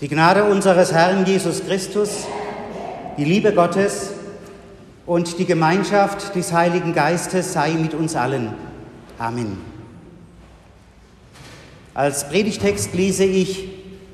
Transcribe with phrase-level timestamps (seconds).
[0.00, 2.26] Die Gnade unseres Herrn Jesus Christus,
[3.16, 4.10] die Liebe Gottes
[5.06, 8.54] und die Gemeinschaft des Heiligen Geistes sei mit uns allen.
[9.18, 9.58] Amen.
[11.94, 13.68] Als Predigtext lese ich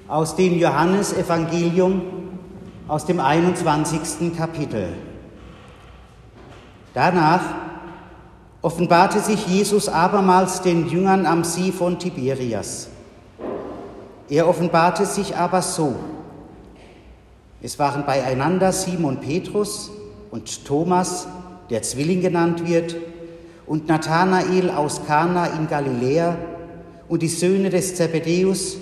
[0.07, 2.03] aus dem Johannesevangelium
[2.87, 4.37] aus dem 21.
[4.37, 4.89] Kapitel.
[6.93, 7.41] Danach
[8.61, 12.90] offenbarte sich Jesus abermals den Jüngern am See von Tiberias.
[14.31, 15.97] Er offenbarte sich aber so.
[17.61, 19.91] Es waren beieinander Simon Petrus
[20.31, 21.27] und Thomas,
[21.69, 22.97] der Zwilling genannt wird,
[23.67, 26.39] und Nathanael aus Kana in Galiläa
[27.09, 28.79] und die Söhne des Zebedäus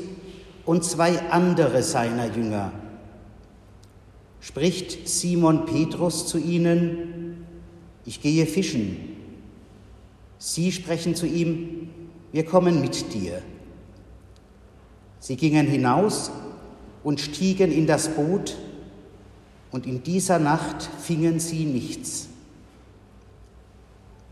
[0.66, 2.70] und zwei andere seiner Jünger.
[4.40, 7.46] Spricht Simon Petrus zu ihnen,
[8.04, 9.16] ich gehe fischen.
[10.38, 11.88] Sie sprechen zu ihm,
[12.32, 13.42] wir kommen mit dir.
[15.20, 16.30] Sie gingen hinaus
[17.02, 18.56] und stiegen in das Boot,
[19.70, 22.28] und in dieser Nacht fingen sie nichts.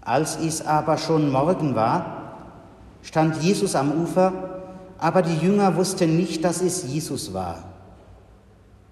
[0.00, 2.36] Als es aber schon Morgen war,
[3.02, 4.62] stand Jesus am Ufer,
[4.98, 7.64] aber die Jünger wussten nicht, dass es Jesus war.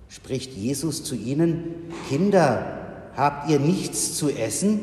[0.08, 2.78] Spricht Jesus zu ihnen, Kinder,
[3.16, 4.80] habt ihr nichts zu essen?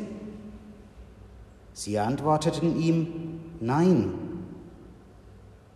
[1.74, 3.08] Sie antworteten ihm,
[3.60, 4.12] Nein.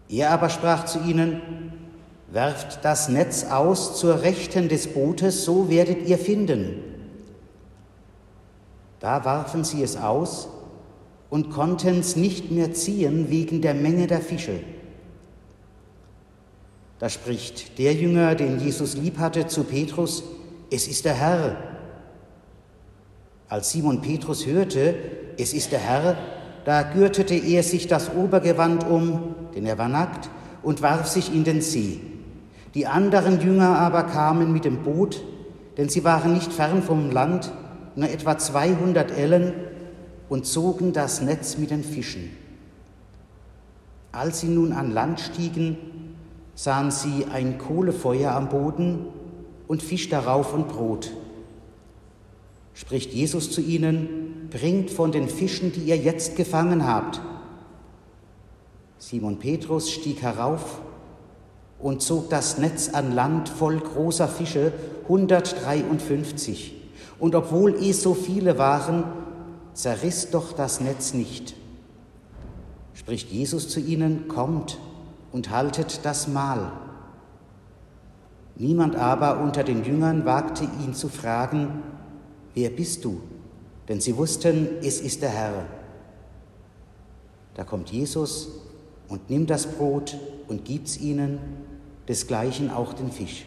[0.09, 1.41] Er aber sprach zu ihnen,
[2.29, 6.83] Werft das Netz aus zur Rechten des Bootes, so werdet ihr finden.
[8.99, 10.49] Da warfen sie es aus
[11.31, 14.61] und konnten es nicht mehr ziehen wegen der Menge der Fische.
[16.99, 20.25] Da spricht der Jünger, den Jesus lieb hatte, zu Petrus,
[20.71, 21.57] es ist der Herr.
[23.49, 24.97] Als Simon Petrus hörte,
[25.39, 26.17] es ist der Herr,
[26.67, 30.29] da gürtete er sich das Obergewand um, denn er war nackt,
[30.65, 32.01] und warf sich in den See.
[32.75, 35.23] Die anderen Jünger aber kamen mit dem Boot,
[35.77, 37.53] denn sie waren nicht fern vom Land,
[37.95, 39.53] nur etwa 200 Ellen,
[40.29, 42.37] und zogen das Netz mit den Fischen.
[44.11, 45.79] Als sie nun an Land stiegen,
[46.57, 49.07] sahen sie ein Kohlefeuer am Boden
[49.69, 51.13] und Fisch darauf und Brot.
[52.77, 57.23] Spricht Jesus zu ihnen, bringt von den Fischen, die ihr jetzt gefangen habt.
[58.99, 60.83] Simon Petrus stieg herauf
[61.79, 66.75] und zog das Netz an Land voll großer Fische, 153.
[67.19, 69.05] Und obwohl es so viele waren,
[69.73, 71.55] zerriss doch das Netz nicht.
[72.93, 74.79] Spricht Jesus zu ihnen, kommt
[75.33, 76.73] und haltet das Mahl.
[78.55, 81.83] Niemand aber unter den Jüngern wagte ihn zu fragen,
[82.57, 83.21] wer bist du?
[83.87, 85.67] Denn sie wussten, es ist der Herr.
[87.55, 88.49] Da kommt Jesus
[89.09, 90.17] und nimmt das Brot
[90.49, 91.39] und gibt's ihnen,
[92.09, 93.47] desgleichen auch den Fisch.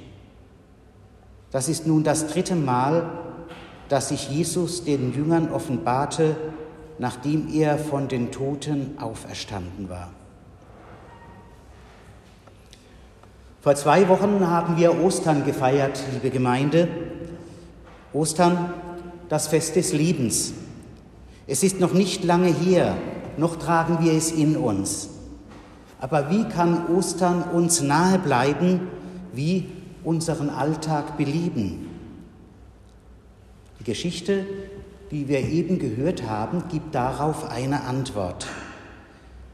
[1.52, 3.10] Das ist nun das dritte Mal,
[3.90, 6.38] dass sich Jesus den Jüngern offenbarte,
[7.00, 10.12] nachdem er von den Toten auferstanden war.
[13.62, 16.88] Vor zwei Wochen haben wir Ostern gefeiert, liebe Gemeinde.
[18.14, 18.74] Ostern,
[19.30, 20.54] das Fest des Lebens.
[21.48, 22.98] Es ist noch nicht lange her,
[23.38, 25.10] noch tragen wir es in uns.
[26.00, 28.88] Aber wie kann Ostern uns nahe bleiben,
[29.34, 29.66] wie
[30.04, 31.90] unseren Alltag belieben?
[33.80, 34.46] Die Geschichte,
[35.12, 38.48] die wir eben gehört haben, gibt darauf eine Antwort.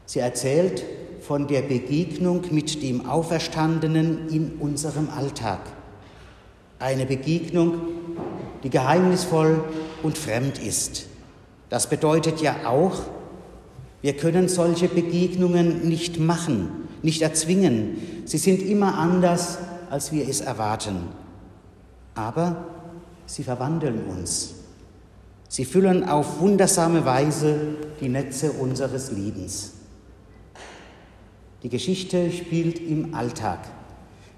[0.04, 0.84] Sie erzählt
[1.20, 5.60] von der Begegnung mit dem Auferstandenen in unserem Alltag.
[6.78, 7.80] Eine Begegnung,
[8.66, 9.62] die geheimnisvoll
[10.02, 11.06] und fremd ist.
[11.68, 12.98] Das bedeutet ja auch,
[14.02, 18.24] wir können solche Begegnungen nicht machen, nicht erzwingen.
[18.24, 20.96] Sie sind immer anders, als wir es erwarten.
[22.16, 22.66] Aber
[23.26, 24.54] sie verwandeln uns.
[25.48, 29.74] Sie füllen auf wundersame Weise die Netze unseres Lebens.
[31.62, 33.60] Die Geschichte spielt im Alltag.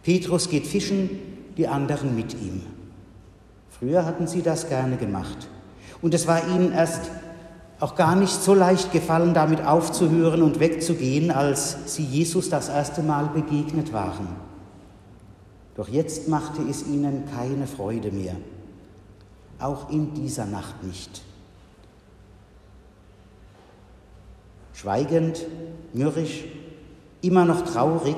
[0.03, 1.09] Petrus geht fischen,
[1.57, 2.61] die anderen mit ihm.
[3.79, 5.49] Früher hatten sie das gerne gemacht.
[6.03, 7.11] Und es war ihnen erst
[7.81, 13.03] auch gar nicht so leicht gefallen, damit aufzuhören und wegzugehen, als sie Jesus das erste
[13.03, 14.29] Mal begegnet waren.
[15.77, 18.35] Doch jetzt machte es ihnen keine Freude mehr,
[19.61, 21.23] auch in dieser Nacht nicht.
[24.73, 25.47] Schweigend,
[25.93, 26.45] mürrisch
[27.21, 28.17] Immer noch traurig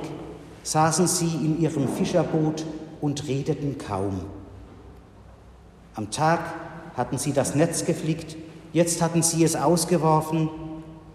[0.62, 2.66] saßen sie in ihrem Fischerboot
[3.00, 4.20] und redeten kaum.
[5.94, 6.40] Am Tag
[6.96, 8.36] hatten sie das Netz geflickt,
[8.72, 10.48] jetzt hatten sie es ausgeworfen.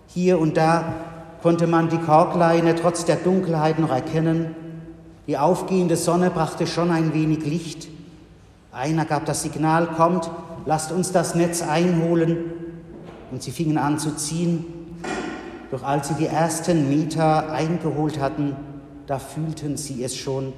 [0.07, 0.93] Hier und da
[1.41, 4.55] konnte man die Korkleine trotz der Dunkelheit noch erkennen.
[5.27, 7.87] Die aufgehende Sonne brachte schon ein wenig Licht.
[8.71, 10.29] Einer gab das Signal, kommt,
[10.65, 12.37] lasst uns das Netz einholen.
[13.31, 14.65] Und sie fingen an zu ziehen.
[15.71, 18.55] Doch als sie die ersten Meter eingeholt hatten,
[19.07, 20.53] da fühlten sie es schon,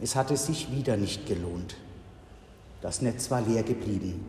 [0.00, 1.76] es hatte sich wieder nicht gelohnt.
[2.82, 4.26] Das Netz war leer geblieben.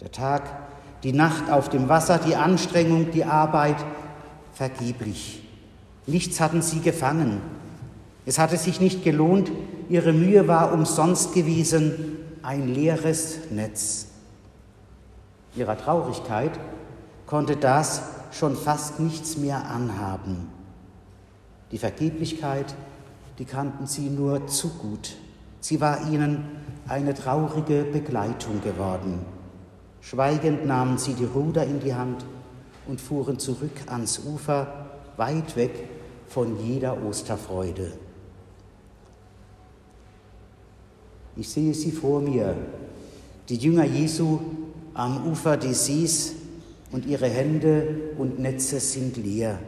[0.00, 0.42] Der Tag,
[1.02, 3.76] die Nacht auf dem Wasser, die Anstrengung, die Arbeit,
[4.52, 5.42] vergeblich.
[6.06, 7.40] Nichts hatten sie gefangen.
[8.26, 9.50] Es hatte sich nicht gelohnt,
[9.88, 14.06] ihre Mühe war umsonst gewesen, ein leeres Netz.
[15.56, 16.52] Ihrer Traurigkeit
[17.26, 20.48] konnte das schon fast nichts mehr anhaben.
[21.70, 22.74] Die Vergeblichkeit,
[23.38, 25.16] die kannten sie nur zu gut.
[25.60, 26.44] Sie war ihnen
[26.88, 29.20] eine traurige Begleitung geworden.
[30.00, 32.24] Schweigend nahmen sie die Ruder in die Hand
[32.86, 34.86] und fuhren zurück ans Ufer,
[35.16, 35.88] weit weg
[36.28, 37.92] von jeder Osterfreude.
[41.36, 42.54] Ich sehe sie vor mir,
[43.48, 44.40] die Jünger Jesu
[44.92, 46.34] am Ufer des Sees
[46.92, 49.58] und ihre Hände und Netze sind leer.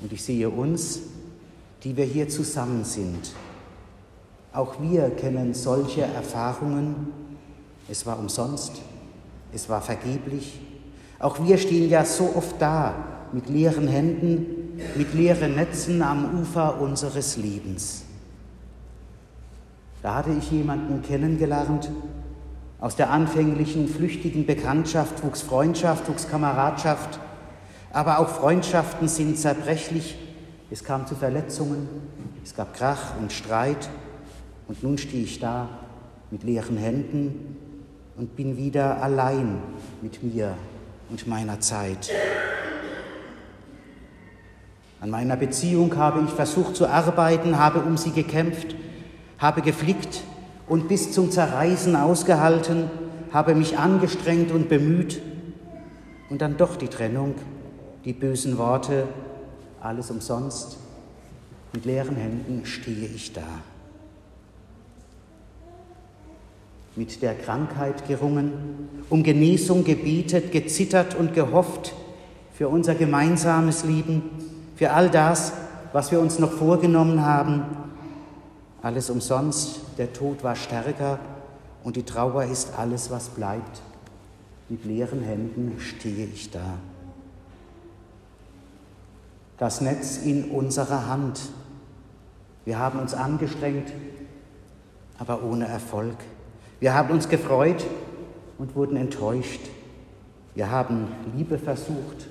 [0.00, 1.00] Und ich sehe uns,
[1.82, 3.32] die wir hier zusammen sind.
[4.52, 7.12] Auch wir kennen solche Erfahrungen.
[7.88, 8.82] Es war umsonst,
[9.52, 10.60] es war vergeblich.
[11.20, 12.94] Auch wir stehen ja so oft da
[13.32, 18.04] mit leeren Händen, mit leeren Netzen am Ufer unseres Lebens.
[20.02, 21.90] Da hatte ich jemanden kennengelernt.
[22.80, 27.20] Aus der anfänglichen flüchtigen Bekanntschaft wuchs Freundschaft, wuchs Kameradschaft.
[27.92, 30.16] Aber auch Freundschaften sind zerbrechlich.
[30.70, 31.88] Es kam zu Verletzungen,
[32.42, 33.90] es gab Krach und Streit.
[34.70, 35.68] Und nun stehe ich da
[36.30, 37.56] mit leeren Händen
[38.16, 39.58] und bin wieder allein
[40.00, 40.54] mit mir
[41.08, 42.12] und meiner Zeit.
[45.00, 48.76] An meiner Beziehung habe ich versucht zu arbeiten, habe um sie gekämpft,
[49.38, 50.22] habe geflickt
[50.68, 52.88] und bis zum Zerreißen ausgehalten,
[53.32, 55.20] habe mich angestrengt und bemüht
[56.28, 57.34] und dann doch die Trennung,
[58.04, 59.08] die bösen Worte,
[59.80, 60.78] alles umsonst,
[61.72, 63.42] mit leeren Händen stehe ich da.
[66.96, 71.94] Mit der Krankheit gerungen, um Genesung gebetet, gezittert und gehofft
[72.52, 74.22] für unser gemeinsames Leben,
[74.76, 75.52] für all das,
[75.92, 77.64] was wir uns noch vorgenommen haben.
[78.82, 81.18] Alles umsonst, der Tod war stärker
[81.84, 83.82] und die Trauer ist alles, was bleibt.
[84.68, 86.78] Mit leeren Händen stehe ich da.
[89.58, 91.40] Das Netz in unserer Hand.
[92.64, 93.92] Wir haben uns angestrengt,
[95.18, 96.16] aber ohne Erfolg.
[96.80, 97.86] Wir haben uns gefreut
[98.58, 99.60] und wurden enttäuscht.
[100.54, 102.26] Wir haben Liebe versucht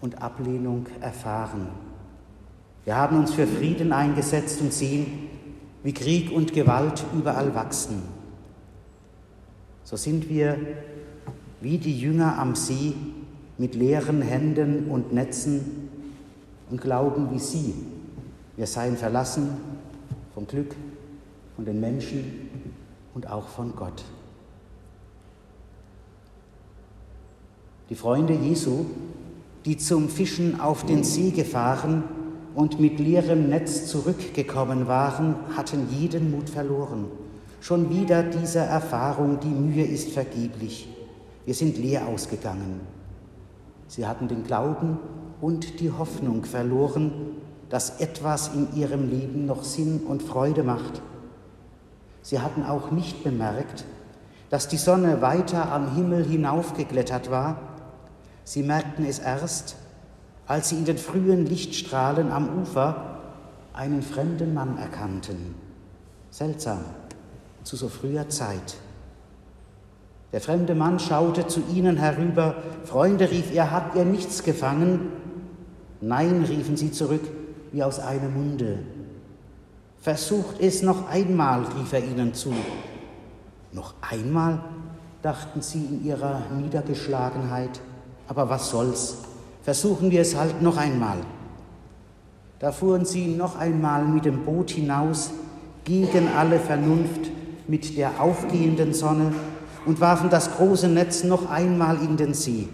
[0.00, 1.68] und Ablehnung erfahren.
[2.84, 5.28] Wir haben uns für Frieden eingesetzt und sehen,
[5.84, 8.02] wie Krieg und Gewalt überall wachsen.
[9.84, 10.58] So sind wir
[11.60, 12.94] wie die Jünger am See
[13.58, 15.88] mit leeren Händen und Netzen
[16.70, 17.74] und glauben wie sie,
[18.56, 19.50] wir seien verlassen
[20.34, 20.74] vom Glück,
[21.56, 22.47] von den Menschen
[23.18, 24.04] und auch von Gott.
[27.90, 28.84] Die Freunde Jesu,
[29.64, 32.04] die zum Fischen auf den See gefahren
[32.54, 37.06] und mit leerem Netz zurückgekommen waren, hatten jeden Mut verloren.
[37.60, 40.88] Schon wieder diese Erfahrung, die Mühe ist vergeblich.
[41.44, 42.78] Wir sind leer ausgegangen.
[43.88, 44.96] Sie hatten den Glauben
[45.40, 47.10] und die Hoffnung verloren,
[47.68, 51.02] dass etwas in ihrem Leben noch Sinn und Freude macht
[52.28, 53.86] Sie hatten auch nicht bemerkt,
[54.50, 57.56] dass die Sonne weiter am Himmel hinaufgeklettert war.
[58.44, 59.76] Sie merkten es erst,
[60.46, 63.20] als sie in den frühen Lichtstrahlen am Ufer
[63.72, 65.54] einen fremden Mann erkannten.
[66.28, 66.80] Seltsam,
[67.62, 68.76] zu so früher Zeit.
[70.34, 72.56] Der fremde Mann schaute zu ihnen herüber.
[72.84, 75.12] Freunde, rief er, habt ihr nichts gefangen?
[76.02, 77.26] Nein, riefen sie zurück,
[77.72, 78.80] wie aus einem Munde.
[80.00, 82.52] Versucht es noch einmal, rief er ihnen zu.
[83.72, 84.60] Noch einmal,
[85.22, 87.80] dachten sie in ihrer Niedergeschlagenheit.
[88.28, 89.18] Aber was soll's?
[89.62, 91.18] Versuchen wir es halt noch einmal.
[92.58, 95.30] Da fuhren sie noch einmal mit dem Boot hinaus,
[95.84, 97.30] gegen alle Vernunft,
[97.66, 99.32] mit der aufgehenden Sonne
[99.86, 102.68] und warfen das große Netz noch einmal in den See.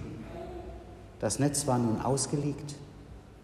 [1.20, 2.74] Das Netz war nun ausgelegt.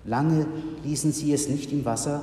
[0.05, 0.47] Lange
[0.85, 2.21] ließen sie es nicht im Wasser,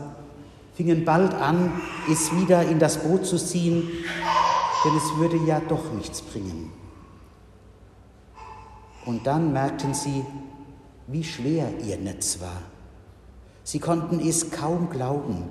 [0.77, 1.74] fingen bald an,
[2.10, 3.89] es wieder in das Boot zu ziehen,
[4.86, 6.72] denn es würde ja doch nichts bringen.
[9.03, 10.24] Und dann merkten sie,
[11.07, 12.62] wie schwer ihr Netz war.
[13.63, 15.46] Sie konnten es kaum glauben.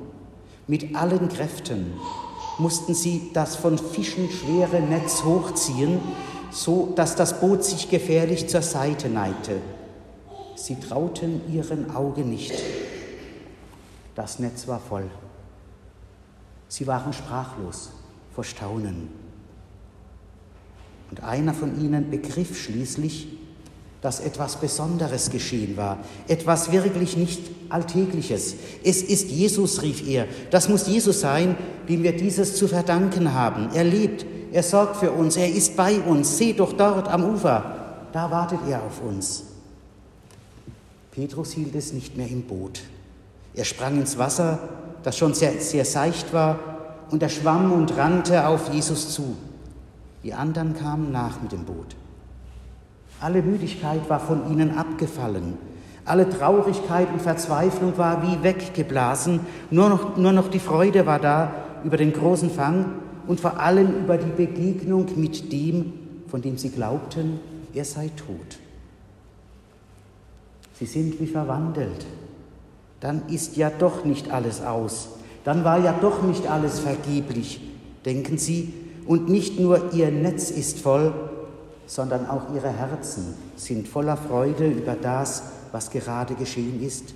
[0.68, 1.94] Mit allen Kräften
[2.58, 6.00] mussten sie das von Fischen schwere Netz hochziehen,
[6.52, 9.60] so dass das Boot sich gefährlich zur Seite neigte.
[10.54, 12.54] Sie trauten ihren Augen nicht.
[14.16, 15.08] Das Netz war voll.
[16.68, 17.90] Sie waren sprachlos
[18.34, 19.08] vor Staunen.
[21.10, 23.28] Und einer von ihnen begriff schließlich,
[24.00, 28.54] dass etwas Besonderes geschehen war, etwas wirklich nicht Alltägliches.
[28.82, 30.26] Es ist Jesus, rief er.
[30.50, 31.56] Das muss Jesus sein,
[31.88, 33.70] dem wir dieses zu verdanken haben.
[33.74, 36.38] Er lebt, er sorgt für uns, er ist bei uns.
[36.38, 39.44] Seht doch dort am Ufer, da wartet er auf uns.
[41.10, 42.82] Petrus hielt es nicht mehr im Boot.
[43.56, 44.58] Er sprang ins Wasser,
[45.02, 46.58] das schon sehr, sehr seicht war,
[47.10, 49.36] und er schwamm und rannte auf Jesus zu.
[50.22, 51.96] Die anderen kamen nach mit dem Boot.
[53.20, 55.56] Alle Müdigkeit war von ihnen abgefallen.
[56.04, 59.40] Alle Traurigkeit und Verzweiflung war wie weggeblasen.
[59.70, 62.86] Nur noch, nur noch die Freude war da über den großen Fang
[63.26, 65.92] und vor allem über die Begegnung mit dem,
[66.28, 67.40] von dem sie glaubten,
[67.72, 68.58] er sei tot.
[70.74, 72.04] Sie sind wie verwandelt.
[73.00, 75.08] Dann ist ja doch nicht alles aus.
[75.44, 77.60] Dann war ja doch nicht alles vergeblich,
[78.04, 78.72] denken sie,
[79.06, 81.14] und nicht nur ihr Netz ist voll,
[81.86, 87.14] sondern auch ihre Herzen sind voller Freude über das, was gerade geschehen ist,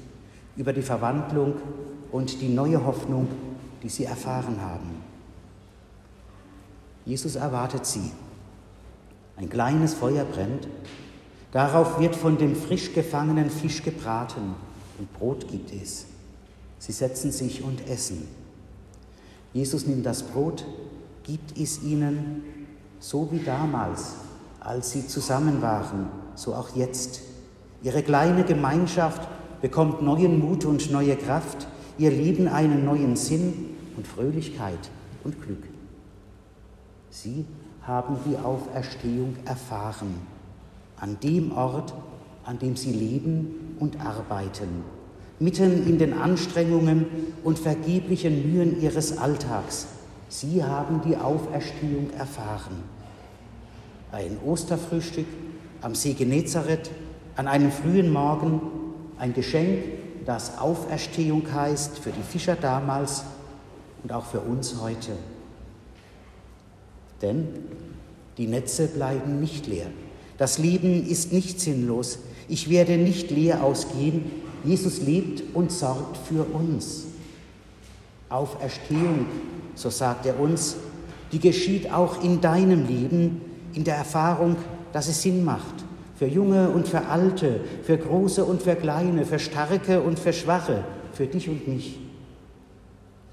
[0.57, 1.55] über die Verwandlung
[2.13, 3.27] und die neue Hoffnung,
[3.83, 5.03] die sie erfahren haben.
[7.05, 8.13] Jesus erwartet sie.
[9.37, 10.69] Ein kleines Feuer brennt,
[11.51, 14.55] darauf wird von dem frisch gefangenen Fisch gebraten
[15.01, 16.05] und Brot gibt es.
[16.79, 18.29] Sie setzen sich und essen.
[19.55, 20.65] Jesus nimmt das Brot,
[21.25, 22.45] gibt es ihnen,
[23.01, 24.13] so wie damals,
[24.61, 27.23] als sie zusammen waren, so auch jetzt.
[27.83, 29.27] Ihre kleine Gemeinschaft
[29.63, 31.67] bekommt neuen Mut und neue Kraft,
[31.97, 34.91] ihr Leben einen neuen Sinn und Fröhlichkeit
[35.25, 35.65] und Glück.
[37.09, 37.47] Sie
[37.83, 40.15] haben die Auferstehung erfahren,
[40.99, 41.95] an dem Ort,
[42.45, 44.85] an dem sie leben und arbeiten,
[45.41, 47.07] mitten in den Anstrengungen
[47.43, 49.87] und vergeblichen Mühen ihres Alltags.
[50.29, 52.85] Sie haben die Auferstehung erfahren.
[54.13, 55.27] Ein Osterfrühstück
[55.83, 56.91] am See Genezareth,
[57.37, 58.61] an einem frühen Morgen,
[59.19, 59.83] ein Geschenk,
[60.27, 63.25] das Auferstehung heißt für die Fischer damals
[64.03, 65.13] und auch für uns heute.
[67.23, 67.49] Denn
[68.37, 69.87] die Netze bleiben nicht leer.
[70.39, 72.19] Das Leben ist nicht sinnlos.
[72.51, 74.25] Ich werde nicht leer ausgehen.
[74.65, 77.07] Jesus lebt und sorgt für uns.
[78.29, 79.27] Auferstehung,
[79.77, 80.75] so sagt er uns,
[81.31, 83.41] die geschieht auch in deinem Leben,
[83.73, 84.57] in der Erfahrung,
[84.93, 85.85] dass es Sinn macht.
[86.17, 90.85] Für Junge und für Alte, für Große und für Kleine, für Starke und für Schwache,
[91.13, 92.01] für dich und mich.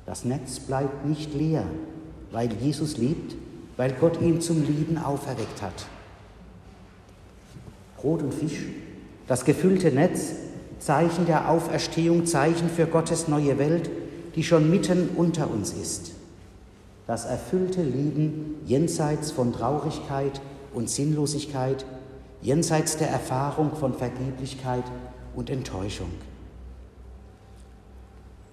[0.06, 1.64] Das Netz bleibt nicht leer,
[2.32, 3.36] weil Jesus lebt,
[3.78, 5.88] weil Gott ihn zum Leben auferweckt hat.
[7.98, 8.62] Brot und Fisch,
[9.28, 10.34] das gefüllte Netz,
[10.80, 13.90] Zeichen der Auferstehung, Zeichen für Gottes neue Welt,
[14.36, 16.12] die schon mitten unter uns ist.
[17.08, 20.42] Das erfüllte Leben jenseits von Traurigkeit
[20.74, 21.86] und Sinnlosigkeit,
[22.42, 24.84] jenseits der Erfahrung von Vergeblichkeit
[25.36, 26.10] und Enttäuschung.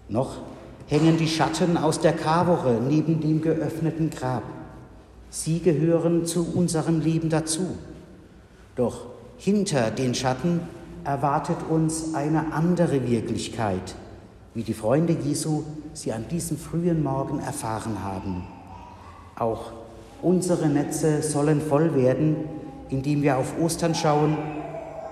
[0.09, 0.38] Noch
[0.87, 4.43] hängen die Schatten aus der Karwoche neben dem geöffneten Grab.
[5.31, 7.66] Sie gehören zu unserem Leben dazu.
[8.76, 10.61] Doch hinter den Schatten
[11.05, 13.95] erwartet uns eine andere Wirklichkeit,
[14.55, 18.45] wie die Freunde Jesu sie an diesem frühen Morgen erfahren haben.
[19.37, 19.73] Auch
[20.23, 22.37] unsere Netze sollen voll werden,
[22.88, 24.38] indem wir auf Ostern schauen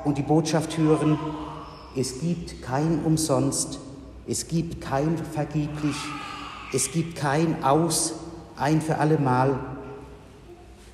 [0.04, 1.18] und die Botschaft hören,
[1.96, 3.78] es gibt kein Umsonst,
[4.26, 5.96] es gibt kein Vergeblich,
[6.72, 8.14] es gibt kein Aus,
[8.56, 9.58] ein für allemal,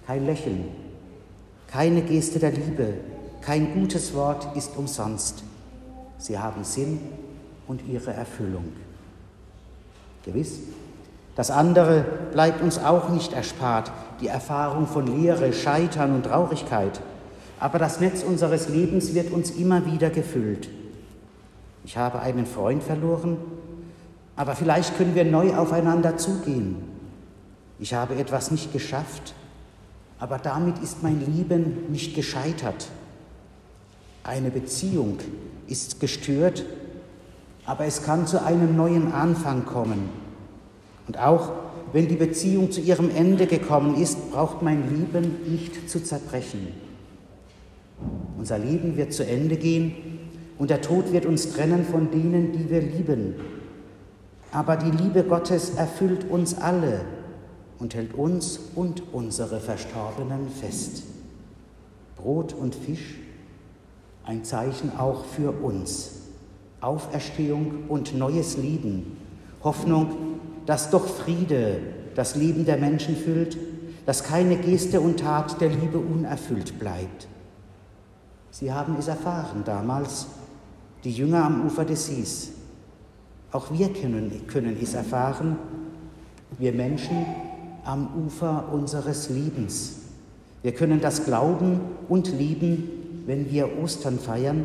[0.07, 0.65] kein Lächeln,
[1.69, 2.95] keine Geste der Liebe,
[3.41, 5.43] kein gutes Wort ist umsonst.
[6.19, 7.01] Sie haben Sinn
[7.67, 8.73] und ihre Erfüllung.
[10.25, 10.61] Gewiss,
[11.37, 17.01] das andere bleibt uns auch nicht erspart, die Erfahrung von Leere, Scheitern und Traurigkeit.
[17.61, 20.69] Aber das Netz unseres Lebens wird uns immer wieder gefüllt.
[21.85, 23.37] Ich habe einen Freund verloren,
[24.37, 26.77] aber vielleicht können wir neu aufeinander zugehen.
[27.79, 29.35] Ich habe etwas nicht geschafft,
[30.19, 32.89] aber damit ist mein Leben nicht gescheitert.
[34.29, 35.17] Eine Beziehung
[35.69, 36.63] ist gestört,
[37.65, 40.11] aber es kann zu einem neuen Anfang kommen.
[41.07, 41.53] Und auch
[41.95, 46.75] wenn die Beziehung zu ihrem Ende gekommen ist, braucht mein Leben nicht zu zerbrechen.
[48.37, 49.95] Unser Leben wird zu Ende gehen,
[50.59, 53.35] und der Tod wird uns trennen von denen, die wir lieben.
[54.53, 57.01] Aber die Liebe Gottes erfüllt uns alle
[57.79, 61.05] und hält uns und unsere Verstorbenen fest.
[62.17, 63.15] Brot und Fisch,
[64.29, 66.11] ein Zeichen auch für uns.
[66.83, 69.17] Auferstehung und neues Leben,
[69.65, 71.81] Hoffnung, dass doch Friede
[72.15, 73.57] das Leben der Menschen füllt,
[74.05, 77.27] dass keine Geste und Tat der Liebe unerfüllt bleibt.
[78.51, 80.27] Sie haben es erfahren damals,
[81.05, 82.51] die Jünger am Ufer des Sees.
[83.51, 85.57] Auch wir können, können es erfahren,
[86.59, 87.25] wir Menschen
[87.85, 90.01] am Ufer unseres Lebens.
[90.63, 91.81] Wir können das glauben
[92.11, 92.98] und lieben,
[93.29, 94.65] wenn wir Ostern feiern.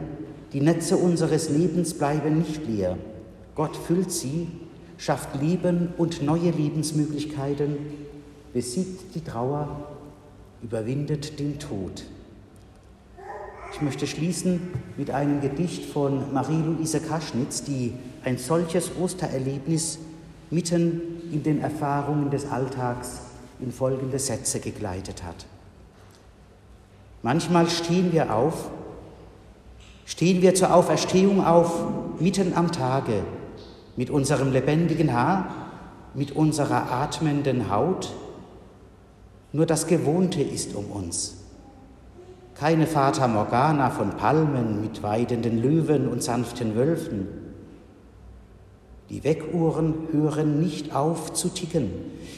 [0.54, 2.98] Die Netze unseres Lebens bleiben nicht leer.
[3.56, 4.48] Gott füllt sie,
[4.98, 7.76] schafft Leben und neue Lebensmöglichkeiten,
[8.54, 9.90] besiegt die Trauer,
[10.62, 12.06] überwindet den Tod.
[13.74, 14.62] Ich möchte schließen
[14.96, 17.92] mit einem Gedicht von Marie-Louise Kaschnitz, die
[18.24, 20.00] ein solches Ostererlebnis
[20.52, 21.02] mitten
[21.34, 23.24] in den Erfahrungen des Alltags
[23.60, 25.48] in folgende Sätze gegleitet hat.
[27.24, 28.70] Manchmal stehen wir auf,
[30.06, 31.84] stehen wir zur Auferstehung auf,
[32.20, 33.24] mitten am Tage,
[33.96, 35.48] mit unserem lebendigen Haar,
[36.14, 38.14] mit unserer atmenden Haut.
[39.52, 41.44] Nur das Gewohnte ist um uns
[42.64, 47.28] keine Fata Morgana von Palmen mit weidenden Löwen und sanften Wölfen.
[49.10, 51.92] Die Weckuhren hören nicht auf zu ticken,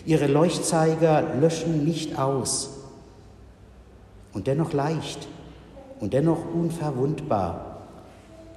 [0.06, 2.75] ihre Leuchtzeiger löschen nicht aus.
[4.36, 5.28] Und dennoch leicht
[6.00, 7.88] und dennoch unverwundbar,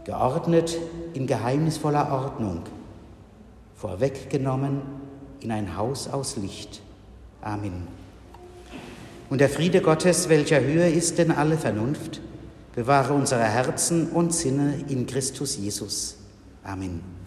[0.04, 0.76] geordnet
[1.14, 2.62] in geheimnisvoller Ordnung,
[3.76, 4.82] vorweggenommen
[5.40, 6.82] in ein Haus aus Licht.
[7.40, 7.86] Amen.
[9.30, 12.20] Und der Friede Gottes, welcher höher ist denn alle Vernunft,
[12.74, 16.16] bewahre unsere Herzen und Sinne in Christus Jesus.
[16.64, 17.17] Amen.